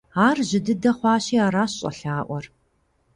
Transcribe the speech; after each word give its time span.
Ар 0.27 0.37
жьы 0.47 0.59
дыдэ 0.65 0.91
хъуащи, 0.97 1.35
аращ 1.45 1.71
щӀэлъаӀуэр. 1.77 2.45